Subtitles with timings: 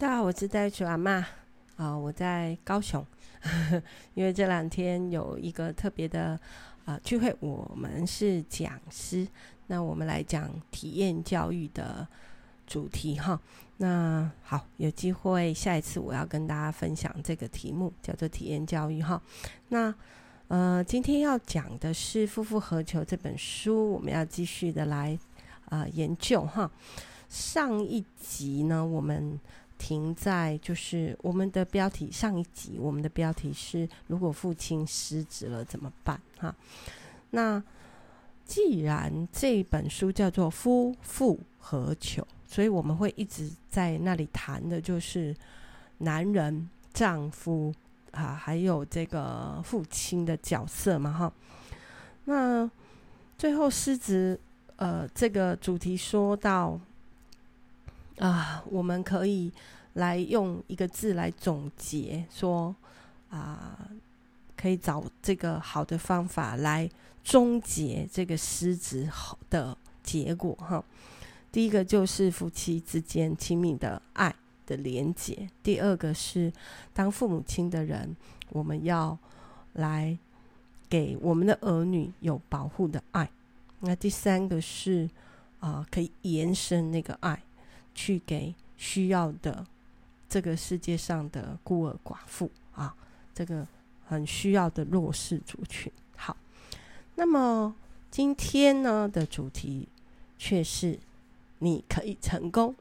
[0.00, 1.24] 大家好，我是袋鼠阿嬷
[1.76, 3.04] 啊、我在高雄，
[4.14, 6.38] 因为这两天有一个特别的
[6.84, 9.26] 啊、聚会，我们是讲师，
[9.66, 12.06] 那我们来讲体验教育的
[12.64, 13.40] 主题哈。
[13.78, 19.20] 那好，有机会下一次我要跟大家分享这个题目，叫做体验教育哈。
[19.70, 19.92] 那
[20.46, 25.18] 呃，今天要讲的是《夫复何求》这本书，我们要继续的来
[25.70, 26.70] 啊、研究哈。
[27.28, 29.40] 上一集呢，我们。
[29.78, 36.54] 停在就是我们的标题，上一集我们的标题是“如果父亲失职了怎么办？”哈，
[37.30, 37.62] 那
[38.44, 45.34] 既然这本书叫做《夫复何求》，所以我们会一直在那里谈的就是
[45.98, 47.72] 男人、丈夫
[48.10, 51.32] 啊，还有这个父亲的角色嘛，哈。
[52.24, 52.70] 那
[53.38, 54.38] 最后失职，
[54.76, 56.78] 呃，这个主题说到。
[58.18, 59.48] 啊，我们可以
[59.98, 62.74] 来用一个字来总结，说
[63.30, 63.90] 啊，
[64.56, 66.88] 可以找这个好的方法来
[67.22, 69.08] 终结这个失职
[69.50, 70.82] 的结果哈。
[71.50, 74.34] 第一个就是夫妻之间亲密的爱
[74.66, 76.52] 的连结，第二个是
[76.92, 78.16] 当父母亲的人，
[78.50, 79.18] 我们要
[79.72, 80.16] 来
[80.88, 83.30] 给我们的儿女有保护的爱。
[83.80, 85.08] 那第三个是
[85.60, 87.42] 啊，可以延伸那个爱。
[87.94, 89.66] 去给需要的
[90.28, 92.94] 这个世界上的孤儿寡妇啊，
[93.34, 93.66] 这个
[94.06, 95.90] 很需要的弱势族群。
[96.16, 96.36] 好，
[97.14, 97.74] 那么
[98.10, 99.88] 今天呢的主题
[100.38, 100.98] 却是
[101.60, 102.74] 你可以成功。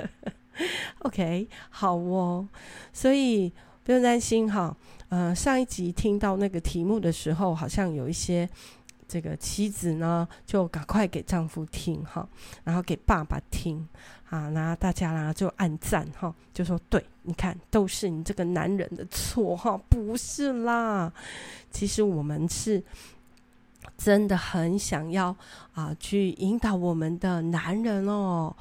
[1.00, 2.48] OK，好哦，
[2.92, 3.52] 所以
[3.84, 4.76] 不用担心哈。
[5.08, 8.48] 呃，上一集听到那个题目的时候，好像有一些。
[9.08, 12.28] 这个妻子呢，就赶快给丈夫听哈，
[12.64, 13.86] 然后给爸爸听
[14.28, 21.12] 啊，然后大家呢就按赞哈，就说对，你看都是你这个男人的错哈，不是啦，
[21.70, 22.82] 其实我们是
[23.96, 25.34] 真的很想要
[25.74, 28.54] 啊，去引导我们的男人哦，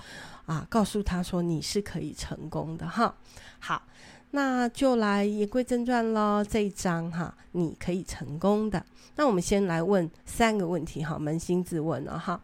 [0.46, 3.16] 啊，告诉他说你是可以成功的哈，
[3.60, 3.82] 好。
[4.36, 8.86] 那就来言归正传喽，这一章哈，你可以成功的。
[9.16, 12.42] 那我们先来问三个问题哈，扪心自问了哈。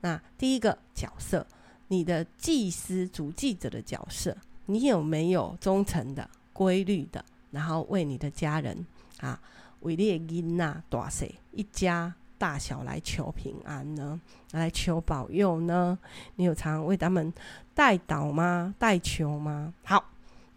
[0.00, 1.46] 那第一个角色，
[1.88, 4.34] 你的祭司主祭者的角色，
[4.64, 8.86] 你有没有忠诚的、规律的，然后为你的家人
[9.20, 9.38] 啊，
[9.80, 14.18] 为你的囡仔大小一家大小来求平安呢？
[14.52, 15.98] 来求保佑呢？
[16.36, 17.30] 你有常为他们
[17.74, 18.74] 代祷吗？
[18.78, 19.74] 代求吗？
[19.84, 20.02] 好。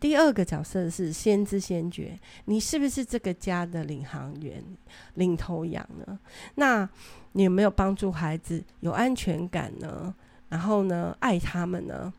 [0.02, 4.62] 第二个角色是先知先觉，你是不是这个家的领航员、
[5.14, 6.20] 领头羊呢？
[6.56, 6.90] 那
[7.34, 10.14] 你有没有帮助孩子有安全感呢？
[10.50, 12.12] 然后呢，爱他们呢？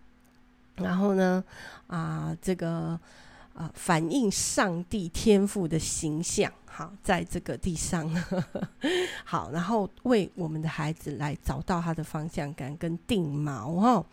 [0.76, 1.44] 然后呢，
[1.88, 2.98] 啊、这个。
[3.54, 8.08] 啊、反映上帝天赋的形象，好，在这个地上，
[9.24, 14.04] 好，然后为我们的孩子来找到他的方向感跟定锚哈。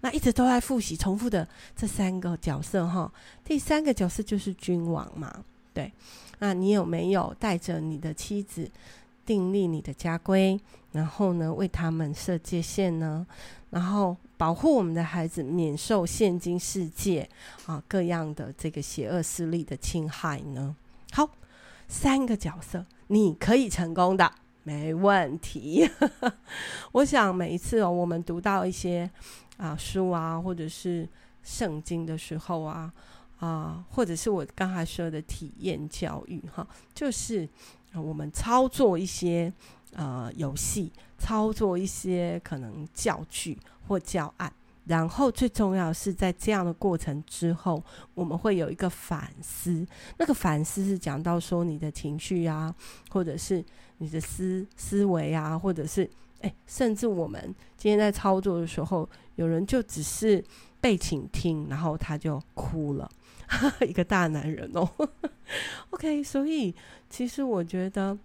[0.00, 3.12] 那一直都在复习重复的这三个角色哈。
[3.44, 5.92] 第三个角色就是君王嘛，对。
[6.40, 8.68] 那你有没有带着你的妻子
[9.24, 10.60] 订立你的家规，
[10.92, 13.26] 然后呢，为他们设界限呢？
[13.70, 17.28] 然后保护我们的孩子免受现今世界
[17.66, 20.76] 啊各样的这个邪恶势力的侵害呢？
[21.12, 21.28] 好，
[21.88, 24.30] 三个角色你可以成功的，
[24.62, 25.90] 没问题。
[26.92, 29.10] 我想每一次哦，我们读到一些
[29.56, 31.08] 啊书啊，或者是
[31.42, 32.92] 圣经的时候啊
[33.40, 37.48] 啊，或者是我刚才说的体验教育哈，就是
[38.02, 39.52] 我们操作一些。
[39.96, 43.56] 呃，游戏操作一些可能教具
[43.86, 44.52] 或教案，
[44.86, 47.80] 然后最重要是在这样的过程之后，
[48.12, 49.86] 我们会有一个反思。
[50.18, 52.74] 那个反思是讲到说你的情绪啊，
[53.08, 53.64] 或者是
[53.98, 56.10] 你的思思维啊，或者是
[56.40, 57.40] 哎，甚至我们
[57.76, 60.44] 今天在操作的时候，有人就只是
[60.80, 63.08] 被倾听，然后他就哭了，
[63.86, 64.88] 一个大男人哦。
[65.90, 66.74] OK，所以
[67.08, 68.16] 其实我觉得。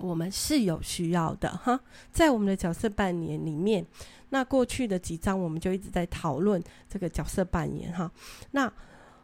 [0.00, 1.78] 我们是有需要的哈，
[2.10, 3.86] 在我们的角色扮演里面，
[4.30, 8.10] 那过去的几章我们就一直在讨论这个角色扮演哈。
[8.50, 8.72] 那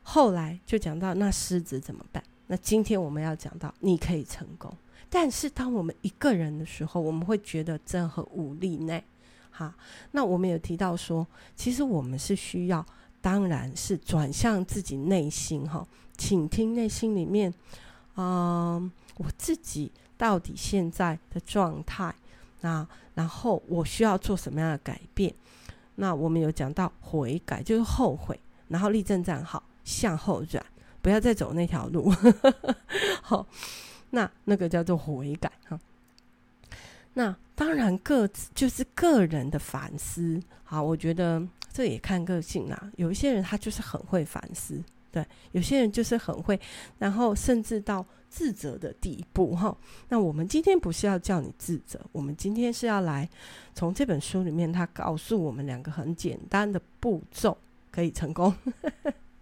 [0.05, 2.23] 后来就讲到那狮子怎么办？
[2.47, 4.73] 那今天我们要讲到你可以成功，
[5.09, 9.03] 但是当我们一个人的时候，我们会觉得真很无力呢。
[9.51, 9.75] 哈，
[10.13, 11.27] 那我们有提到说，
[11.57, 12.87] 其实我们是需要，
[13.21, 15.87] 当然是转向自己内心哈，
[16.17, 17.53] 请听内心里面，
[18.17, 19.91] 嗯、我自己。
[20.21, 22.15] 到底现在的状态，
[22.61, 25.33] 那然后我需要做什么样的改变？
[25.95, 28.39] 那我们有讲到悔改，就是后悔。
[28.69, 30.63] 然后立正站好，向后转，
[31.01, 32.13] 不要再走那条路。
[33.23, 33.47] 好，
[34.11, 35.81] 那那个叫做悔改哈。
[37.15, 40.39] 那当然各自就是个人的反思。
[40.65, 42.91] 好，我觉得这也看个性啦。
[42.97, 45.23] 有一些人他就是很会反思，对；
[45.53, 46.59] 有些人就是很会，
[46.99, 49.77] 然后甚至到自责的地步哈。
[50.09, 53.29] 那我们今天不是要叫你自责，我们今天是要来
[53.75, 57.57] 从这本书里面，他告诉我们两个很简单的步骤
[57.91, 58.55] 可以成功。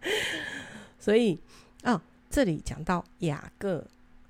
[0.98, 1.38] 所以
[1.82, 3.86] 啊、这里讲到雅各。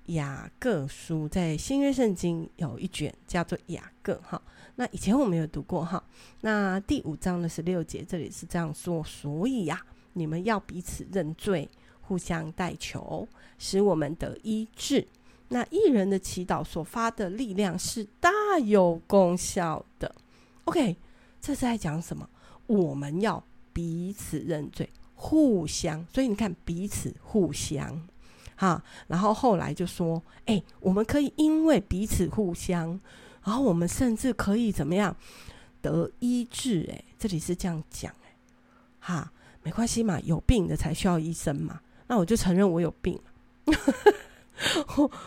[0.08, 4.40] 雅各书在新约圣经有一卷叫做雅各哈，
[4.76, 6.02] 那以前我们有读过哈。
[6.40, 9.84] 那第五章的十六节这里是这样说：所以呀、
[10.14, 11.68] 你们要彼此认罪，
[12.00, 13.28] 互相代求，
[13.58, 15.06] 使我们得医治。
[15.48, 18.30] 那义人的祈祷所发的力量是大
[18.64, 20.14] 有功效的。
[20.64, 20.96] OK，
[21.40, 22.28] 这是在讲什么？
[22.66, 23.42] 我们要
[23.74, 26.06] 彼此认罪，互相。
[26.12, 28.08] 所以你看，彼此互相。
[28.60, 33.00] 哈，然后后来就说，哎、我们可以因为彼此互相，
[33.44, 35.14] 然后我们甚至可以怎么样
[35.80, 36.90] 得医治？
[36.92, 38.34] 哎，这里是这样讲，哎，
[38.98, 39.32] 哈，
[39.62, 41.80] 没关系嘛，有病的才需要医生嘛。
[42.08, 43.16] 那我就承认我有病，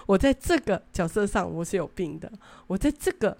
[0.06, 2.30] 我在这个角色上我是有病的，
[2.68, 3.38] 我在这个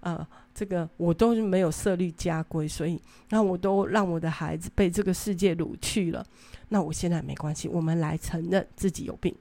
[0.00, 0.26] 呃。
[0.54, 6.24] 这个我都没有设立家规，所以那我都让我的孩子被这个世界掳去了。
[6.68, 9.34] 那我现在没关系，我们来承认自己有病，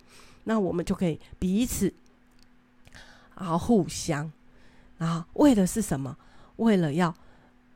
[0.46, 1.94] 那我们就可以彼此，
[3.38, 4.32] 然后互相，
[4.98, 6.18] 然后为的是什么？
[6.56, 7.14] 为了要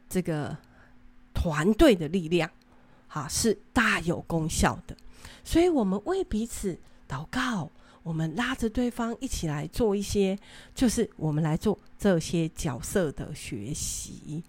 [0.10, 0.57] 这个
[1.33, 2.50] 团队的力量，
[3.07, 4.98] 好，是大有功效的。
[5.44, 7.69] 所以我们为彼此祷告。
[8.07, 10.39] 我们拉着对方一起来做一些，
[10.74, 14.42] 就是我们来做这些角色的学习。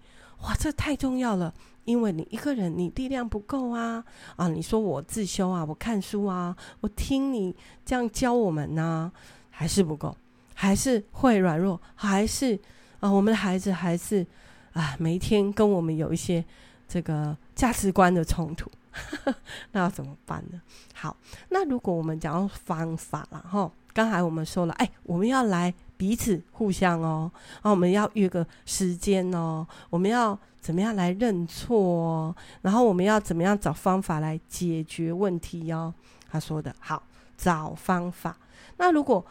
[0.43, 1.53] 哇，这太重要了！
[1.83, 4.01] 因为你一个人，你力量不够啊
[4.37, 4.47] 啊！
[4.47, 7.53] 你说我自修啊，我看书啊，我听你
[7.83, 9.11] 这样教我们呢，
[9.49, 10.15] 还是不够，
[10.53, 12.57] 还是会软弱，还是
[13.01, 14.25] 啊，我们的孩子还是
[14.71, 16.45] 啊，每一天跟我们有一些
[16.87, 18.71] 这个价值观的冲突。
[19.71, 20.61] 那要怎么办呢？
[20.93, 21.15] 好，
[21.49, 35.93] 那如果我们讲到方法了哈，刚才我们说了，哎，我们要来彼此互相哦，然后我们要约个时间哦，我们要怎么样来认错哦，然后我们要怎么样找方法来解决问题哦。
[36.29, 37.03] 他说的好，
[37.37, 38.37] 找方法。
[38.77, 39.25] 那如果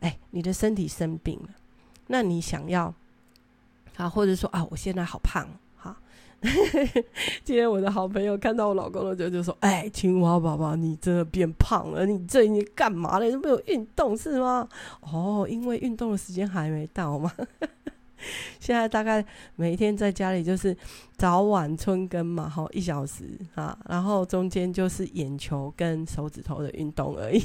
[0.00, 1.48] 哎，你的身体生病了，
[2.08, 2.92] 那你想要
[3.96, 5.46] 啊，或者说啊，我现在好胖。
[7.44, 13.26] 今天我的好朋友看到我老公的时候就说：“哎，青蛙宝宝，你真的变胖了，你最近干嘛了？
[13.26, 14.68] 你都没有运动是吗？
[15.00, 17.32] 哦，因为运动的时间还没到嘛。
[18.58, 19.24] 现在大概
[19.54, 20.76] 每天在家里就是
[21.16, 23.24] 早晚春耕嘛，好一小时
[23.54, 27.40] 啊，然后中间就是眼球跟手指头的运动而已。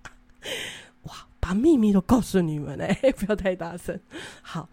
[1.04, 3.98] 哇，把秘密都告诉你们嘞，不要太大声。
[4.42, 4.68] 好。”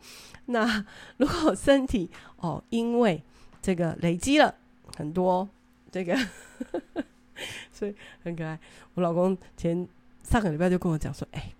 [0.47, 0.85] 那
[1.17, 3.21] 如果身体哦，因为
[3.61, 4.53] 这个累积了
[4.95, 5.47] 很多
[5.91, 6.17] 这个，
[7.71, 8.57] 所以很可爱。
[8.95, 9.87] 我老公前
[10.23, 11.51] 上个礼拜就跟我讲说：“哎、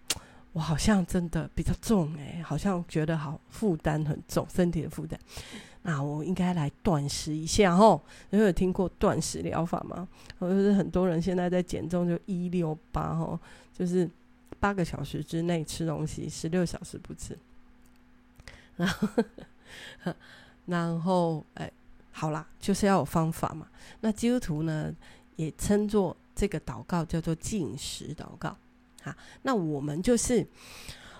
[0.53, 5.19] 我好像真的比较重哎、好像觉得好负担很重，身体的负担。
[5.83, 8.01] 那我应该来断食一下哦。
[8.29, 10.07] 你有听过断食疗法吗？
[10.39, 13.39] 我就是很多人现在在减重，就一六八哦，
[13.73, 14.09] 就是
[14.59, 17.37] 八个小时之内吃东西，十六小时不吃。”
[18.77, 19.07] 然后，
[20.65, 21.69] 然后，哎，
[22.11, 23.67] 好啦，就是要有方法嘛。
[24.01, 24.93] 那基督徒呢，
[25.35, 28.55] 也称作这个祷告叫做进食祷告。
[29.01, 30.47] 好，那我们就是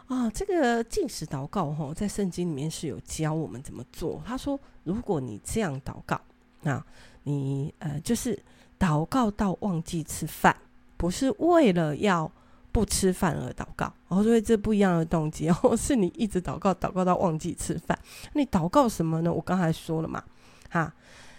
[0.07, 4.21] 啊、这个进食祷告哈，在圣经里面是有教我们怎么做。
[4.25, 6.21] 他说，如果你这样祷告，
[6.63, 6.85] 啊，
[7.23, 8.37] 你呃，就是
[8.79, 10.55] 祷告到忘记吃饭，
[10.95, 12.31] 不是为了要。
[12.77, 17.98] 不吃饭而祷告，然哦，所以这不一样的动机 哦，是你一直祷告，祷告到忘记吃饭。
[18.34, 19.34] 你祷告什么呢？
[19.34, 20.24] 我刚才说了嘛，
[20.69, 20.93] 哈，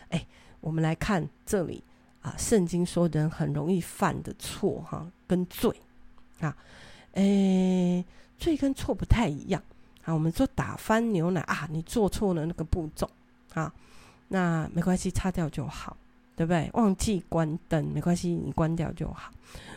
[0.09, 0.26] 哎，
[0.61, 1.85] 我们来看这里
[2.23, 5.73] 啊，圣经说人很容易犯的错哈，跟罪
[6.40, 6.57] 啊，
[7.12, 8.04] 哎，
[8.37, 9.62] 罪跟错不太一样
[10.02, 10.12] 啊。
[10.12, 13.09] 我们说打翻牛奶啊，你做错了那个步骤
[13.54, 13.73] 啊，
[14.26, 15.97] 那没关系，擦掉就好。
[16.38, 16.71] 对不对？
[16.75, 19.28] 忘记关灯没关系，你关掉就好。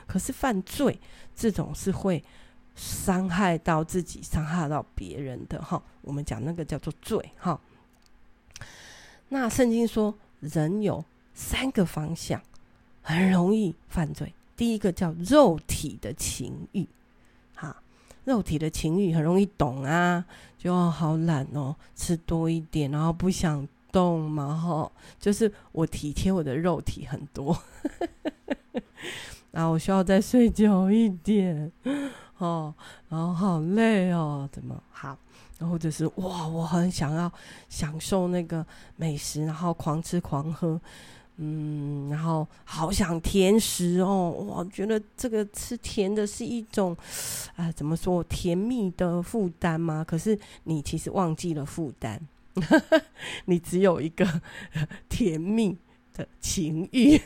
[0.06, 1.00] 可是犯罪
[1.36, 2.24] 这种是会
[2.76, 5.82] 伤害到自己、伤害到别人的哈。
[6.02, 7.60] 我们讲那个叫做罪哈。
[9.30, 11.04] 那圣经说，人有
[11.34, 12.40] 三个方向
[13.02, 14.32] 很容易犯罪。
[14.56, 16.86] 第一个叫肉体的情欲，
[17.56, 17.76] 哈，
[18.26, 20.24] 肉体的情欲很容易懂啊，
[20.60, 23.68] 就好懒哦，吃多一点，然后不想。
[23.92, 27.58] 动嘛，哈，就是我体贴我的肉体很多，
[29.52, 31.72] 然后我需要再睡觉一点，
[32.38, 32.74] 哦，
[33.10, 35.18] 然后好累哦，怎么好？
[35.60, 37.32] 然后或者是哇，我很想要
[37.70, 40.80] 享受那个美食，然后狂吃狂喝。
[41.44, 46.96] 嗯，然后好想甜食哦，我觉得这个吃甜的是一种，
[47.56, 50.04] 啊、怎么说甜蜜的负担吗？
[50.08, 52.22] 可是你其实忘记了负担，
[53.46, 54.42] 你只有一个
[55.10, 55.78] 甜蜜
[56.14, 57.20] 的情欲，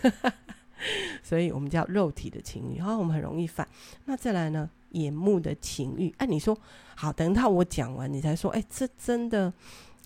[1.24, 3.68] 所以我们叫肉体的情欲，然后我们很容易犯。
[4.06, 6.58] 那再来呢，眼目的情欲，哎，你说
[6.96, 9.54] 好，等到我讲完，你才说，哎，这真的。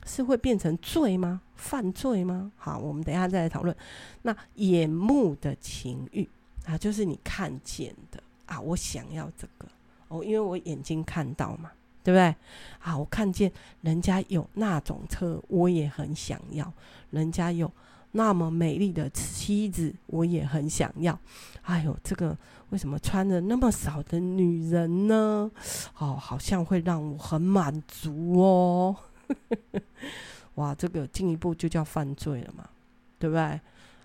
[0.05, 1.41] 是会变成罪吗？
[1.55, 2.53] 犯罪吗？
[2.55, 3.75] 好，我们等一下再来讨论。
[4.21, 6.27] 那眼目的情欲
[6.65, 9.67] 啊，就是你看见的啊，我想要这个
[10.07, 11.69] 哦，因为我眼睛看到嘛，
[12.03, 12.35] 对不对？
[12.79, 13.51] 啊，我看见
[13.81, 16.65] 人家有那种车，我也很想要；
[17.11, 17.71] 人家有
[18.11, 21.17] 那么美丽的妻子，我也很想要。
[21.63, 22.35] 哎呦，这个
[22.69, 25.51] 为什么穿的那么少的女人呢？
[25.97, 28.95] 哦，好像会让我很满足哦。
[30.55, 32.67] 哇，这个进一步就叫犯罪了嘛，
[33.19, 33.59] 对不对？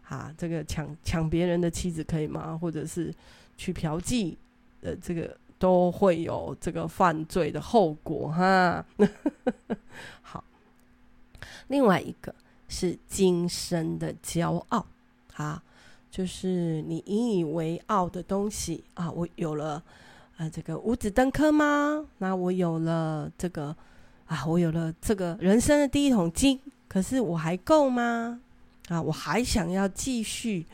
[0.08, 2.58] 啊，这个抢抢别人的妻子可以吗？
[2.58, 3.14] 或者是
[3.56, 4.36] 去嫖妓，
[4.82, 5.34] 呃，这个
[5.64, 8.85] 都会有这个犯罪的后果哈。
[10.21, 10.44] 好，
[11.68, 12.35] 另外一个
[12.68, 14.85] 是今生的骄傲
[15.37, 15.62] 啊，
[16.11, 19.83] 就是你引以为傲的东西啊，我有了
[20.37, 22.04] 呃这个五子登科吗？
[22.18, 23.75] 那我有了这个。
[24.26, 28.40] 啊，我有了这个人生的第一桶金，可是我还够吗？
[28.88, 30.64] 啊，我还想要继续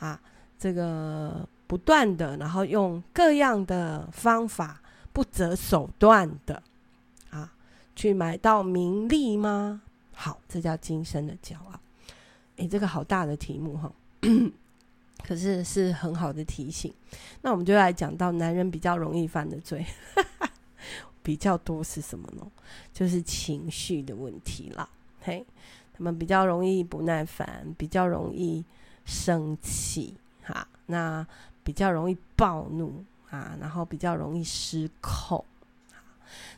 [0.00, 0.20] 啊，
[0.58, 6.60] 这个不断的，然后用各样的方法，不择手段的
[7.30, 7.52] 啊，
[7.94, 9.80] 去买到名利吗？
[10.12, 11.78] 好，这叫今生的骄傲。
[12.56, 13.92] 诶，这个好大的题目哈，
[15.24, 16.92] 可是是很好的提醒。
[17.42, 19.86] 那我们就来讲到男人比较容易犯的罪。
[21.22, 22.44] 比较多是什么呢？
[22.92, 24.88] 就是情绪的问题啦。
[25.20, 25.46] 嘿，
[25.92, 28.64] 他们比较容易不耐烦，比较容易
[29.04, 31.24] 生气，哈，那
[31.70, 35.44] 比较容易暴怒啊，然后比较容易失控。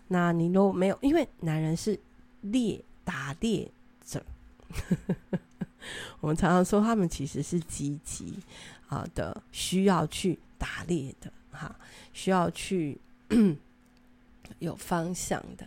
[0.09, 2.01] 那你都没有，因为男人是
[2.41, 3.71] 猎打猎
[4.07, 4.25] 者，
[6.21, 8.39] 我们常常说他们其实是积极
[8.89, 11.77] 啊的，需要去打猎的，哈，
[12.15, 12.99] 需要去。
[14.59, 15.67] 有方向的，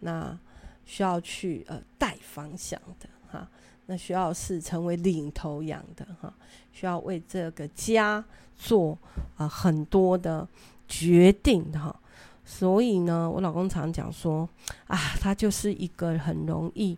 [0.00, 0.36] 那
[0.84, 3.48] 需要去呃带方向的哈，
[3.92, 6.32] 那需要是成为领头羊的哈，
[6.72, 8.24] 需要为这个家
[8.56, 8.96] 做
[9.36, 10.48] 啊、很多的
[10.88, 11.94] 决定哈，
[12.42, 14.48] 所以呢，我老公常讲说
[14.86, 16.96] 啊，他就是一个很容易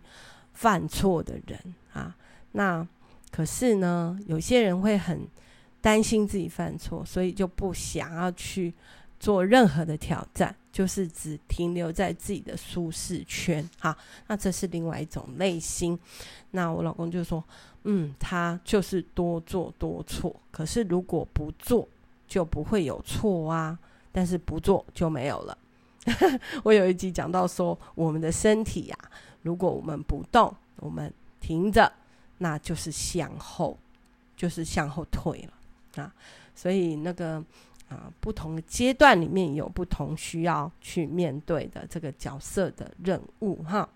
[0.53, 1.59] 犯错的人
[1.91, 2.15] 啊，
[2.53, 2.87] 那
[3.29, 5.27] 可是呢，有些人会很
[5.81, 8.73] 担心自己犯错，所以就不想要去。
[9.17, 13.65] 做任何的挑战，就是只停留在自己的舒适圈。
[13.79, 15.97] 好，那这是另外一种类型。
[16.51, 17.41] 那我老公就说
[17.85, 20.35] ：“嗯，他就是多做多错。
[20.51, 21.87] 可是如果不做，
[22.27, 23.79] 就不会有错啊。
[24.11, 25.57] 但是不做就没有了。
[26.61, 29.09] ”我有一集讲到说，我们的身体呀、啊，
[29.43, 31.89] 如果我们不动，我们停着，
[32.39, 33.77] 那就是向后，
[34.35, 36.13] 就是向后退了啊。
[36.53, 37.41] 所以那个。
[37.87, 43.87] 啊，不同的阶段里面有不同需要去面对的这个角色的任务哈。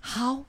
[0.00, 0.44] 好，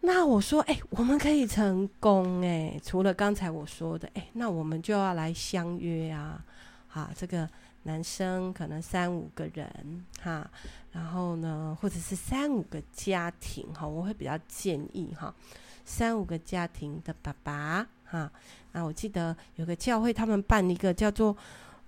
[0.00, 6.42] 那我说，哎，我们可以成功哎，除了刚才我说的，哎，那我们就要来相约啊。
[6.88, 7.46] 哈，这个
[7.82, 10.50] 男生可能三五个人哈，
[10.92, 15.34] 然后呢，或者是三五个家庭哈，我会比较建议哈，
[15.84, 18.32] 三五个家庭的爸爸哈。
[18.72, 21.36] 那我记得有个教会，他们办一个叫做。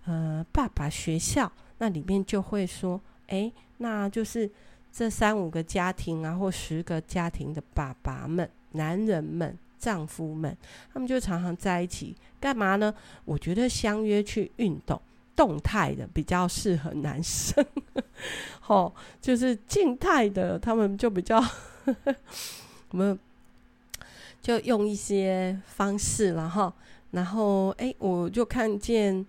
[0.06, 4.50] 呃，爸爸学校那里面就会说，哎，那就是
[4.92, 10.54] 这三五个家庭啊，或十个家庭的爸爸们、男人们、丈夫们，
[10.92, 12.94] 他们就常常在一起干嘛呢？
[13.25, 15.00] 我觉得相约去运动，
[15.34, 17.64] 动态的比较适合男生，
[18.68, 18.92] 哦，
[19.23, 21.42] 就是静态的，他们就比较，
[22.90, 23.18] 我们
[24.42, 26.70] 就用一些方式了哈。
[27.12, 29.25] 然后，哎，我就看见。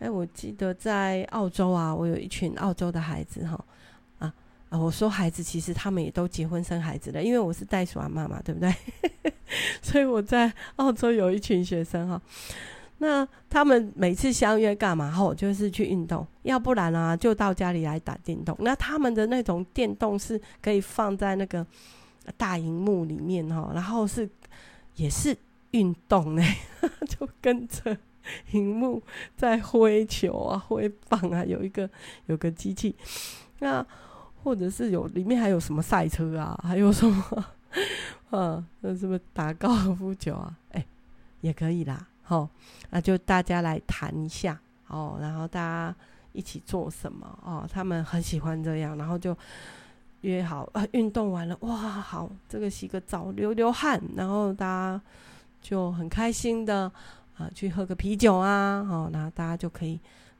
[0.00, 3.64] 哎，我记得在澳洲啊，我有一群澳洲的孩子哈，
[4.18, 4.32] 啊，
[4.70, 8.74] 我说孩子，其实他们也都结婚生孩子了，因为我是袋鼠阿妈，对不对？
[9.82, 12.22] 所以我在澳洲有一群学生哈，
[12.98, 15.10] 那他们每次相约干嘛？
[15.10, 18.56] 哈，就是去运动，要不然啊，就到家里来打电动。
[18.60, 21.66] 那他们的那种电动是可以放在那个
[22.38, 24.26] 大荧幕里面哈，然后是
[24.96, 25.36] 也是
[25.72, 26.42] 运动呢，
[27.06, 27.96] 就跟着
[28.52, 29.02] 荧幕
[29.36, 31.88] 在挥球啊、挥棒啊，有一个
[32.26, 32.94] 有个机器，
[33.60, 33.84] 那
[34.42, 37.44] 或者是有里面还有什么赛车啊， 还有什么，
[38.32, 40.56] 嗯，那是不是打高尔夫球啊？
[40.72, 40.84] 哎，
[41.40, 42.48] 也可以啦，好，
[42.90, 45.94] 那就大家来谈一下哦，然后大家
[46.32, 47.68] 一起做什么哦？
[47.70, 49.36] 他们很喜欢这样，然后就。
[50.22, 55.00] 约好啊，运动完了哇，好，这个洗个澡，流流汗，然后大家
[55.62, 56.92] 就很开心的
[57.40, 59.98] 啊，去喝个啤酒啊，好，那大家就可以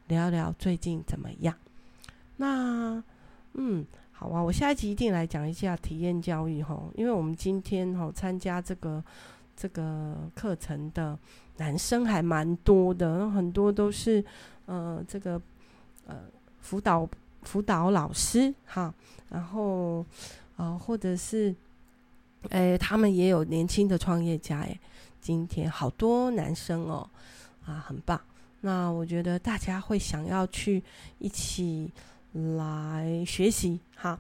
[0.09, 1.55] 聊聊最近怎么样。
[2.37, 3.03] 那
[3.55, 9.03] 嗯，好啊，我下一集一定来讲一下体验教育哈，因为我们今天哈参加这个
[9.57, 11.19] 这个课程的
[11.57, 14.23] 男生还蛮多的，很多都是
[14.67, 15.41] 呃这个
[16.07, 16.17] 呃
[16.61, 17.09] 辅导。
[17.43, 18.93] 辅导老师哈，
[19.31, 20.05] 然后
[20.59, 21.55] 呃，或者是
[22.51, 24.79] 诶，他们也有年轻的创业家诶，
[25.21, 27.09] 今天好多男生哦，
[27.65, 28.21] 啊，很棒。
[28.63, 30.83] 那我觉得大家会想要去
[31.19, 31.91] 一起
[32.33, 34.19] 来学习哈。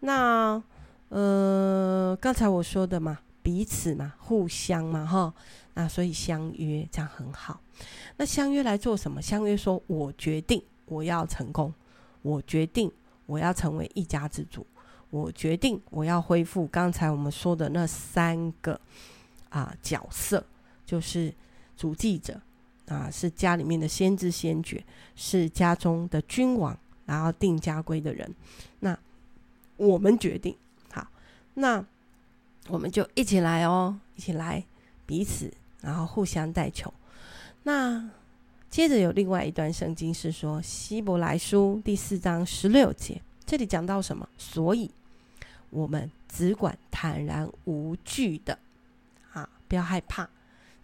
[0.00, 0.62] 那
[1.08, 5.34] 呃，刚才我说的嘛，彼此嘛，互相嘛哈，
[5.74, 7.60] 那所以相约这样很好。
[8.16, 9.20] 那相约来做什么？
[9.20, 11.72] 相约说，我决定我要成功。
[12.22, 12.90] 我决定
[13.26, 14.64] 我要成为一家之主，
[15.10, 18.80] 我决定我要恢复刚才我们说的那三个
[19.52, 20.44] 啊角色，
[20.84, 21.32] 就是
[21.76, 22.40] 主祭者
[22.88, 24.82] 啊，是家里面的先知先觉，
[25.14, 28.34] 是家中的君王，然后定家规的人。
[28.80, 28.98] 那
[29.76, 30.56] 我们决定
[30.90, 31.06] 好，
[31.54, 31.84] 那
[32.68, 34.64] 我们就一起来哦，一起来
[35.06, 36.92] 彼此，然后互相代求。
[37.62, 38.10] 那。
[38.72, 44.26] 接着有另外一段圣经是说《希伯来书》第四章十六节，这里讲到什么？
[44.38, 44.90] 所以
[45.68, 48.58] 我们只管坦然无惧的，
[49.72, 50.28] 不要害怕，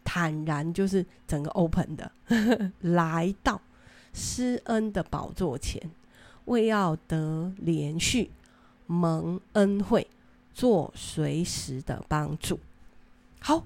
[0.02, 2.10] 坦然就是整个 open 的，
[2.80, 3.60] 来到
[4.14, 5.90] 施恩的宝座前，
[6.46, 8.30] 为要得连续、
[8.86, 10.06] 蒙恩惠、
[10.54, 12.58] 做随时的帮助。
[13.40, 13.62] 好，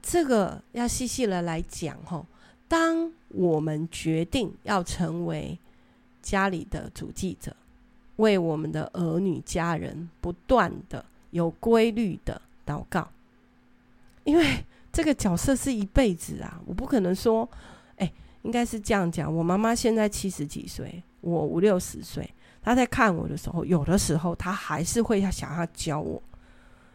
[0.00, 2.24] 这个要细细的来讲吼。
[2.68, 5.58] 当我们决定要成为
[6.22, 7.56] 家里的主祭者，
[8.16, 13.10] 为我们的儿女家人不断的有规律的祷告，
[14.28, 14.62] 因为
[14.92, 17.48] 这个角色是一辈子啊，我不可能说，
[17.96, 18.12] 哎，
[18.42, 19.34] 应该是这样讲。
[19.34, 22.28] 我妈妈现在七十几岁，我五六十岁，
[22.60, 26.22] 她在看我的时候，有的时候她还是会要想要教我，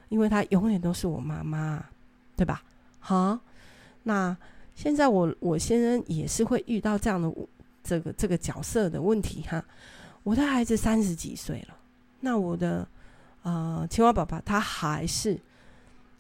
[0.10, 1.84] 因为她永远都是我妈妈，
[2.36, 2.62] 对吧？
[3.00, 3.40] 好，
[4.04, 4.38] 那。
[4.76, 7.32] 现在我我先生也是会遇到这样的
[7.84, 9.64] 这个这个角色的问题哈。
[10.24, 11.78] 我的孩子三十几岁了，
[12.22, 12.88] 那我的
[13.44, 15.40] 呃青蛙爸爸他还是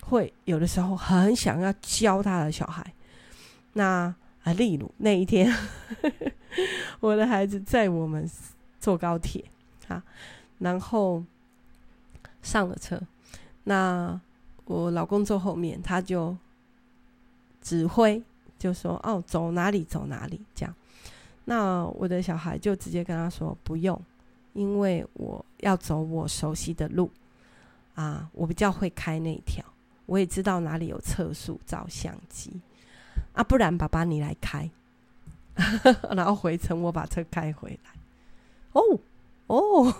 [0.05, 2.93] 会有的时候很想要教他的小孩。
[3.73, 4.13] 那
[4.43, 5.51] 啊，例如那一天，
[6.99, 8.29] 我的孩子载我们
[8.79, 9.43] 坐高铁
[9.87, 10.03] 啊，
[10.59, 11.23] 然后
[12.41, 13.01] 上了车，
[13.63, 14.19] 那
[14.65, 16.35] 我老公坐后面，他就
[17.61, 18.21] 指挥。
[18.59, 20.73] 就说哦，走哪里走哪里这样，
[21.43, 24.01] 那我的小孩就直接跟他说不用，
[24.53, 27.11] 因为我要走我熟悉的路
[27.95, 29.65] 啊，我比较会开那一条，
[30.05, 32.61] 我也知道哪里有测速照相机
[33.33, 34.69] 啊，不然爸爸你来开，
[36.15, 37.91] 然后回程我把车开回来。
[38.73, 38.81] 哦
[39.47, 39.95] 哦。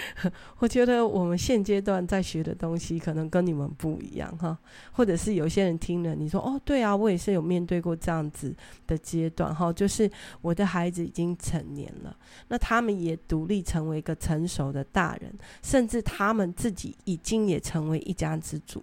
[0.58, 4.56] 我觉得我们现阶段在学的东西可能跟你们不一样哈，
[4.92, 8.54] 或者是有些人听了你说哦，对啊，我也是有面对过这样子
[8.86, 12.16] 的阶段哈，就是我的孩子已经成年了，
[12.48, 18.82] 那他们也独立成为一个成熟的大人，甚至他们自己已经也成为一家之主，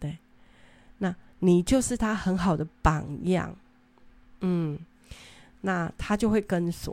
[0.00, 0.16] 对，
[0.98, 3.54] 那你就是他很好的榜样，
[4.40, 4.78] 嗯，
[5.60, 6.92] 那他就会跟随。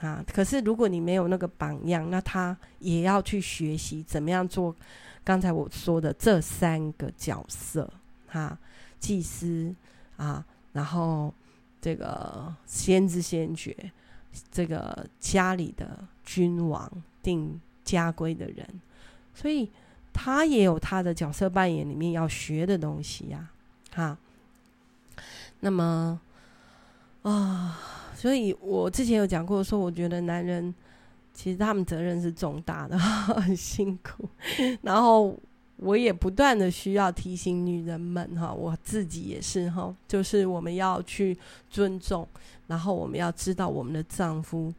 [0.00, 0.24] 啊！
[0.32, 4.74] 可是如果你没有那个榜样，那他也要去学习怎么样做。
[5.22, 7.92] 刚才我说的这三个角色，
[8.26, 8.58] 哈、啊，
[8.98, 9.74] 祭司
[10.16, 11.32] 啊，然后
[11.82, 13.76] 这个先知先觉，
[14.50, 16.90] 这个家里的君王，
[17.22, 18.66] 定家规的人，
[19.34, 19.70] 所以
[20.14, 23.50] 他也有他的角色扮演里面要学的东西呀，
[23.94, 24.16] 哈。
[25.60, 26.18] 那么
[27.20, 27.78] 啊。
[28.20, 30.74] 所以我之前有讲过，说我觉得男人
[31.32, 32.98] 其实他们责任是重大的，
[33.40, 34.28] 很辛苦。
[34.82, 35.34] 然后
[35.76, 41.34] 我也不断的需要提醒女人们哈，我自己也是哈，就是我们要去
[41.70, 42.28] 尊重，
[42.66, 44.70] 然后我们要知道我们的丈夫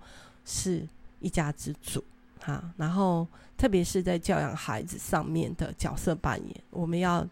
[0.45, 0.87] 是
[1.19, 2.03] 一家之主
[2.41, 3.25] 哈，然后
[3.57, 7.27] 特别是在教养孩子上面的角色扮演，我们要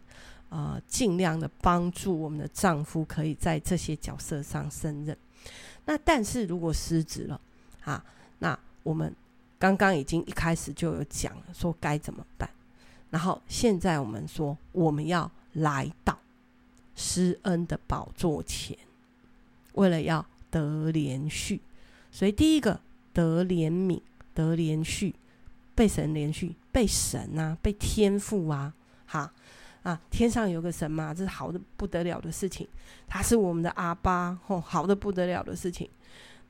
[0.49, 5.15] 呃尽量的帮助我们的丈夫可以在这些角色上胜任。
[5.89, 7.41] 那但是如果失职了，
[7.83, 8.05] 啊，
[8.37, 9.11] 那我们
[9.57, 12.47] 刚刚已经一开始就有讲了，说该怎么办。
[13.09, 16.15] 然后现在我们说，我们要来到
[16.95, 18.77] 施恩的宝座前，
[19.73, 21.59] 为了要得连续，
[22.11, 22.79] 所以第一个
[23.11, 23.99] 得怜悯、
[24.35, 25.15] 得连续，
[25.73, 28.71] 被神连续，被神啊，被天赋啊，
[29.07, 29.33] 哈
[29.83, 32.67] 啊，天上有个神嘛，这是好的不得了的事情，
[33.07, 35.89] 他是我们的阿爸，吼，好的不得了的事情。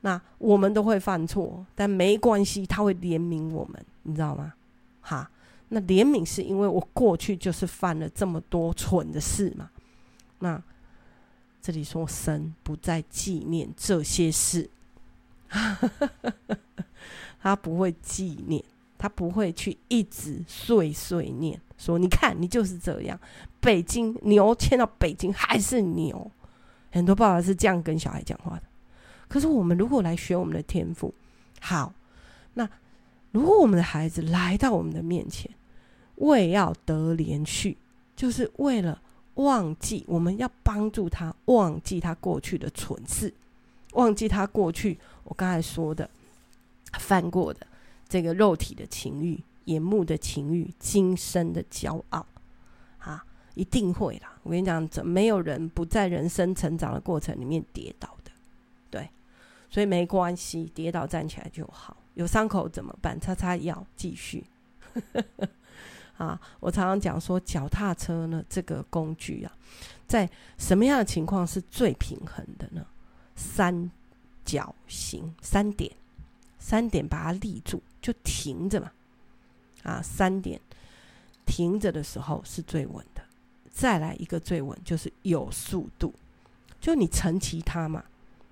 [0.02, 4.54] 那我们都会犯错，但没关系，他会怜悯我们，你知道吗？
[5.02, 5.30] 哈。
[5.72, 9.70] 那怜悯是因为我过去就是犯了这么多蠢的事嘛？
[10.40, 10.60] 那
[11.62, 14.68] 这里说神不再纪念这些事，
[17.40, 18.64] 他不会纪念，
[19.00, 23.20] 他不会去一直碎碎念，说你看你就是这样，
[23.60, 26.30] 北京牛牵到北京还是牛，
[26.92, 28.64] 很多爸爸是这样跟小孩讲话的。
[29.28, 31.12] 可是我们如果来学我们的天赋，
[31.60, 31.92] 好，
[32.54, 32.70] 那
[33.32, 35.50] 如果我们的孩子来到我们的面前。
[36.22, 37.78] 为要得连续，
[38.14, 39.02] 就是为了
[39.36, 43.34] 忘记，我们要帮助他忘记他过去的蠢事，
[43.94, 46.10] 忘记他过去我刚才说的
[47.00, 47.66] 犯过的
[48.10, 52.26] 这个肉体的情欲、眼目的情欲、今生的骄傲，
[52.98, 54.34] 啊，一定会啦！
[54.42, 58.32] 我跟你讲，怎没有人不在人生成长的过程里面跌倒的，
[58.90, 59.08] 对，
[59.70, 61.96] 所以没关系，跌倒站起来就好。
[62.16, 63.18] 有伤口怎么办？
[63.20, 64.44] 擦擦药，继续。
[66.18, 69.56] 啊，我常常讲说，脚踏车呢，这个工具啊，
[70.06, 72.86] 在什么样的情况是最平衡的呢？
[73.36, 73.90] 三
[74.44, 75.90] 角形，三点，
[76.58, 78.92] 三点把它立住，就停着嘛。
[79.84, 80.60] 啊，三点
[81.46, 83.22] 停着的时候是最稳的。
[83.72, 86.14] 再来一个最稳，就是有速度，
[86.82, 88.04] 就你乘骑它嘛，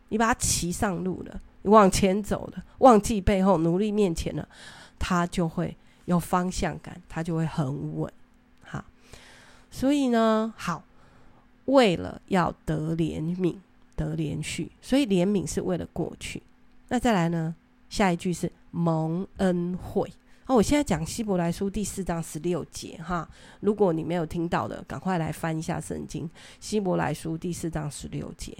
[0.09, 4.47] 你把它骑上路了，你往前走了，忘记背后，努力面前了，
[4.97, 5.75] 它就会。
[6.05, 8.09] 有方向感，它就会很稳，
[8.63, 8.81] 好。
[9.69, 10.81] 所以呢，好，
[11.65, 13.57] 为了要得怜悯、
[13.97, 16.41] 得连续，所以怜悯是为了过去。
[16.87, 17.53] 那再来呢，
[17.89, 20.11] 下一句是蒙恩惠。
[20.45, 23.27] 哦，我现在讲希伯来书第四章十六节哈。
[23.59, 26.29] 如果你没有听到的，赶快来翻一下圣经。
[26.59, 28.57] 希伯来书第四章十六节，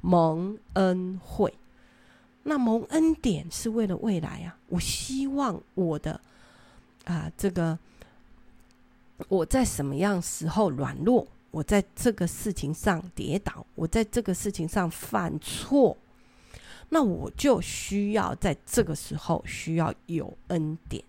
[0.00, 1.52] 蒙恩惠。
[2.42, 4.56] 那蒙恩典是为了未来啊。
[4.68, 6.20] 我希望我的。
[7.04, 7.76] 啊，这个
[9.28, 11.26] 我在什么样时候软弱？
[11.50, 15.96] 我在这个事情上跌倒，我在这个事情上犯错，
[16.90, 21.02] 那我就需要在这个时候需要有恩典，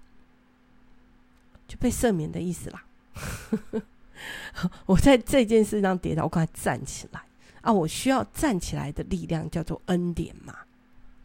[1.67, 2.86] 就被赦免的意思啦。
[4.86, 7.22] 我在这件事上跌倒，我赶快站起来
[7.62, 7.74] 啊！
[7.74, 10.56] 我需要站起来的力量叫做恩典嘛。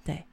[0.03, 0.25] 对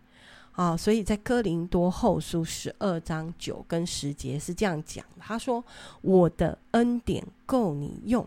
[0.53, 5.21] 啊、所以在哥林多后书十二章九跟十节是这样讲的。
[5.21, 5.63] 他说
[6.01, 8.25] ：“我的恩典够你用，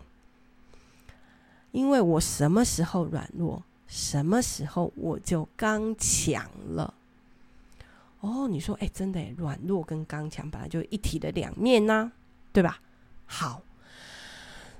[1.71, 6.93] 因为我什么时候软弱，什么时候我就刚强了。”
[8.21, 12.11] 哦，你说，哎，真的，软弱跟刚强本来就一体的两面呐、
[12.51, 12.79] 对吧？
[13.25, 13.61] 好，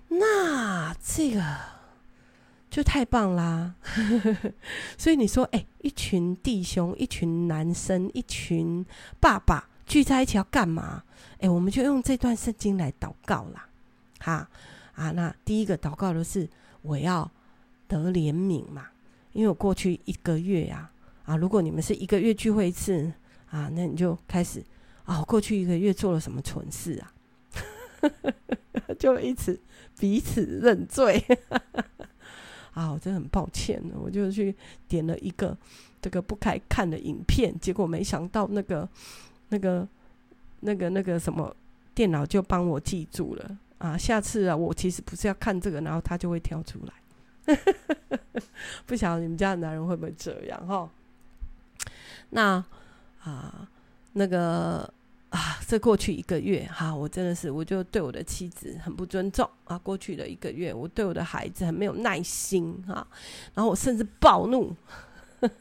[0.09, 1.43] 那这个。
[2.69, 3.73] 就太棒啦！
[4.99, 8.85] 所以你说，哎、一群弟兄，一群男生，一群
[9.21, 11.01] 爸爸聚在一起要干嘛？
[11.39, 13.67] 哎、我们就用这段圣经来祷告啦。
[14.19, 14.47] 哈
[14.93, 16.47] 啊，那第一个祷告的是
[16.81, 17.31] 我要
[17.87, 18.87] 得怜悯嘛，
[19.37, 20.89] 因为我过去一个月呀，
[21.25, 23.13] 啊，如果你们是一个月聚会一次
[23.51, 24.63] 啊，那你就开始
[25.05, 27.13] 啊，我过去一个月做了什么蠢事啊？
[28.97, 29.59] 就一直
[29.99, 31.23] 彼此认罪。
[32.73, 34.55] 啊，我真的很抱歉，我就去
[34.87, 35.55] 点了一个
[36.01, 38.89] 这个不该看的影片，结果没想到那个
[39.49, 39.87] 那个
[40.61, 41.55] 那个那个什么
[41.93, 43.95] 电脑就帮我记住了啊！
[43.95, 47.55] 下次啊，我其实不是要看这个，然后它就会跳出来。
[48.85, 50.89] 不晓得你们家的男人会不会这样哈？
[52.29, 52.63] 那
[53.23, 53.67] 啊，
[54.13, 54.91] 那个。
[55.29, 59.77] 啊，这过去一个月哈，我真的是，我就对我的妻子很不尊重啊。
[59.79, 63.05] 过去的一个月，我对我的孩子很没有耐心哈，
[63.53, 64.73] 然后我甚至暴怒。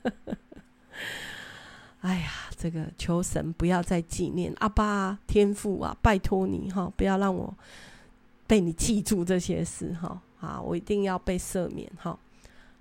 [2.01, 7.53] 哎呀，这个求神不要再纪念阿爸天父啊，拜托你哈，不要让我
[8.47, 10.23] 被你记住这些事哈。
[10.39, 12.17] 啊，我一定要被赦免哈。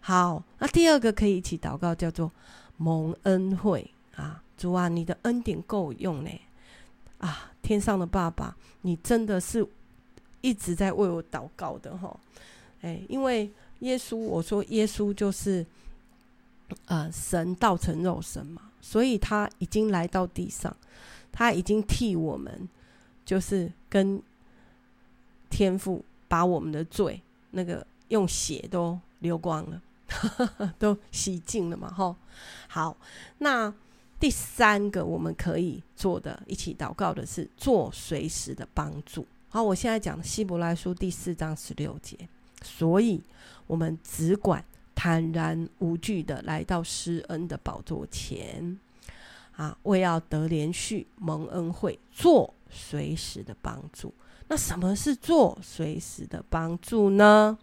[0.07, 2.31] 好，那第二个可以一起祷告，叫做
[2.77, 6.29] 蒙恩惠啊，主啊，你的恩典够用呢。
[7.17, 9.67] 啊，天上的爸爸，你真的是
[10.41, 12.15] 一直在为我祷告的哈。
[12.81, 15.65] 哎，因为耶稣，我说耶稣就是
[16.85, 20.77] 呃神道成肉身嘛，所以他已经来到地上，
[21.31, 22.69] 他已经替我们，
[23.25, 24.21] 就是跟
[25.49, 29.81] 天父把我们的罪那个用血都流光了。
[30.80, 32.15] 都洗净了嘛，吼，
[32.67, 32.95] 好，
[33.39, 33.73] 那
[34.19, 39.25] 第三个我们可以做的，一起祷告的是做随时的帮助。
[39.49, 42.17] 好，我现在讲希伯来书第四章十六节，
[42.62, 43.21] 所以
[43.67, 48.78] 我们只管坦然无惧的来到施恩的宝座前，
[49.56, 54.13] 啊，为要得连续蒙恩惠，做随时的帮助。
[54.47, 57.58] 那什么是做随时的帮助呢？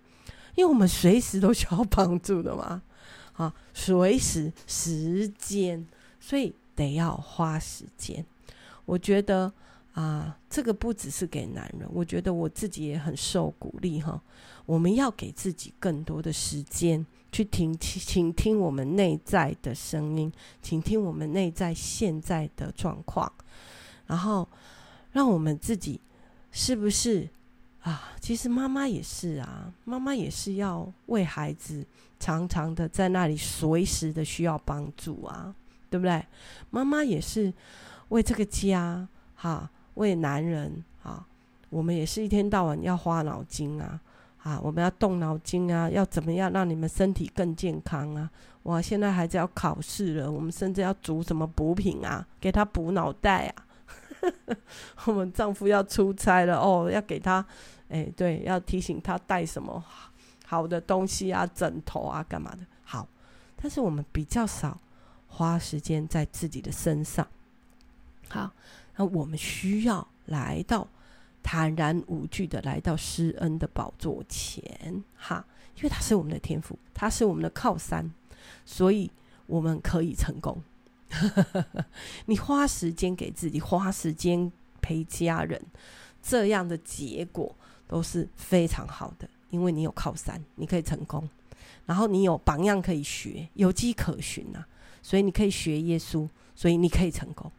[0.55, 2.83] 因为我们随时都需要帮助的嘛，
[3.35, 5.87] 啊，随时时间，
[6.21, 8.25] 所以得要花时间。
[8.85, 9.53] 我觉得
[9.95, 14.21] 啊，这个不只是给男人，我觉得我自己也很受鼓励哈。
[14.67, 23.33] 我们要给自己更多的时间去听，请听我们内在的声音，请听我们内在现在的状况，
[24.07, 24.49] 然后
[25.11, 26.01] 让我们自己
[26.51, 27.29] 是不是？
[27.83, 31.85] 啊，其实妈妈也是啊，妈妈也是要为孩子
[32.21, 35.53] 常常的在那里随时的需要帮助啊，
[35.91, 36.25] 对不对？
[36.71, 37.53] 妈妈也是
[38.11, 41.27] 为这个家，哈，为男人啊，
[41.71, 44.01] 我们也是一天到晚要花脑筋啊，
[44.45, 48.31] 啊，我们要动脑筋啊，要怎么样让你们身体更健康啊？
[48.63, 53.67] 哇，现在孩子要考试了，我们甚至要煮什么补品啊，给他补脑袋啊。
[55.07, 57.45] 我们丈夫要出差了哦，要给他，
[57.89, 59.83] 哎，对，要提醒他带什么
[60.47, 62.65] 好的东西啊，枕头啊，干嘛的？
[62.85, 63.09] 好，
[63.57, 64.81] 但是我们比较少
[65.29, 67.27] 花时间在自己的身上。
[68.29, 68.51] 好，
[68.97, 70.87] 那我们需要来到
[71.43, 75.45] 坦然无惧的来到施恩的宝座前，哈，
[75.77, 78.13] 因为他是我们的天赋，他是我们的靠山，
[78.65, 79.11] 所以
[79.47, 80.63] 我们可以成功。
[82.27, 85.61] 你花时间给自己，花时间陪家人，
[86.23, 87.55] 这样的结果
[87.87, 91.29] 都是非常好的，因为你有靠山，你可以成功，
[91.87, 94.67] 然后你有榜样可以学，有迹可循、啊，
[95.03, 97.51] 所以你可以学耶稣，所以你可以成功，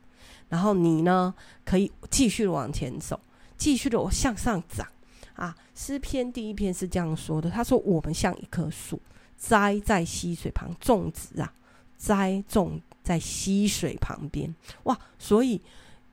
[0.50, 3.20] 然后你呢可以继续往前走，
[3.58, 4.88] 继续的往向上长
[5.36, 5.56] 啊。
[5.76, 9.00] 诗篇第一篇是这样说的，他说：“我们像一棵树，
[9.38, 11.54] 栽在溪水旁，种植啊，
[11.98, 14.98] 栽种。”在溪水旁边，哇！
[15.20, 15.62] 所以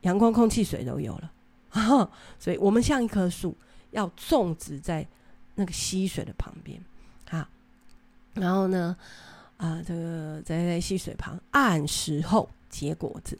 [0.02, 1.32] 阳光、空气、水都有了，
[1.70, 3.56] 啊，所以我们像一棵树，
[3.92, 5.06] 要种植在
[5.54, 6.82] 那个溪水的旁边，
[7.30, 7.48] 啊，
[8.34, 8.96] 然后呢，
[9.56, 13.38] 啊，这个在在溪水旁，按时候结果子，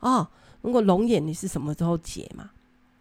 [0.00, 0.28] 哦，
[0.62, 2.50] 如果龙眼你是什么时候结嘛？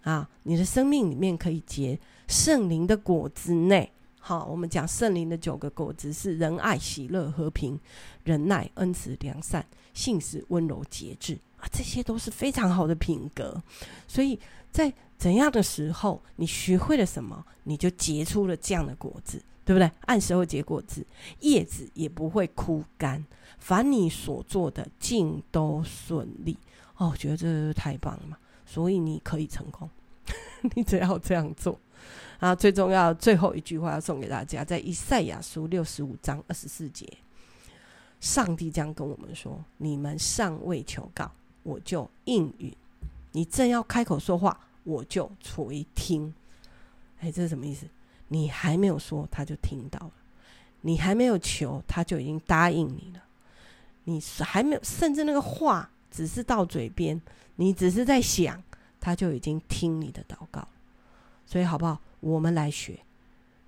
[0.04, 3.92] 啊，你的生命里面可以结圣灵的果子内。
[4.26, 7.78] 好，我们讲圣灵的九个果子是仁爱、喜乐、和平、
[8.24, 13.62] 忍耐、恩慈、良善、信实、温柔、节制啊，这些都是非常好的品格。
[14.08, 14.40] 所以
[14.72, 19.92] 在怎样的时候，你学会了什么，你就结出了这样的果子，对不对？
[20.06, 21.06] 按时候结果子，
[21.42, 23.22] 叶子也不会枯干，
[23.60, 26.58] 凡你所做的尽都顺利。
[26.96, 28.38] 哦，我觉得这太棒了嘛！
[28.66, 29.90] 所以你可以成功，
[30.76, 31.78] 你只要这样做。
[32.44, 37.08] 啊，最重要最后一句话要送给大家，在以赛亚书六十五章二十四节，
[38.20, 41.32] 上帝将跟我们说：“你们尚未求告，
[41.64, 42.70] 我就应允；
[43.32, 46.34] 你正要开口说话，我就垂听。”
[47.22, 47.88] 哎，这是什么意思？
[48.28, 50.12] 你还没有说，他就听到了；
[50.82, 53.22] 你还没有求，他就已经答应你了；
[54.04, 57.22] 你还没有，甚至那个话只是到嘴边，
[57.56, 58.62] 你只是在想，
[59.00, 60.68] 他就已经听你的祷告。
[61.46, 62.02] 所以，好不好？
[62.24, 62.98] 我们来学，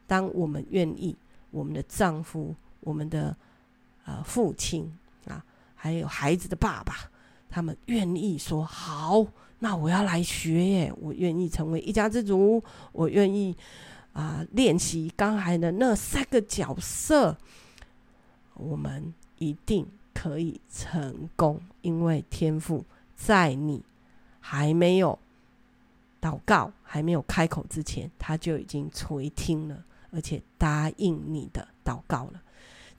[0.08, 1.14] 当我们愿意，
[1.52, 3.36] 我们的丈夫、我们的
[4.06, 4.90] 呃父亲
[5.28, 5.44] 啊，
[5.76, 7.12] 还有孩子的爸爸，
[7.50, 9.28] 他们愿意说好，
[9.60, 12.64] 那我要来学耶，我愿意成为一家之主，
[12.94, 13.54] 我愿意
[14.14, 17.36] 啊、练习刚才的那三个角色，
[18.54, 22.86] 我们一定可以成功，因为天赋
[23.18, 23.84] 在你
[24.40, 25.20] 还没有。
[26.26, 32.42] 祷告还没有开口之前，他就已经垂听了，而且答应你的祷告了。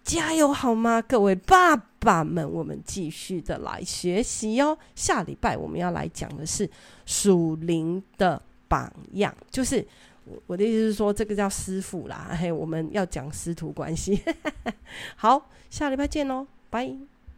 [0.04, 2.48] 加油好吗，各位爸爸们？
[2.48, 4.78] 我们继续的来学习哦。
[4.94, 6.70] 下礼拜我们要来讲的是
[7.04, 9.84] 属灵的榜样，就是
[10.46, 12.30] 我的意思是说，这个叫师傅啦。
[12.40, 14.22] 嘿，我们要讲师徒关系。
[15.16, 17.15] 好，下礼拜见喽，拜。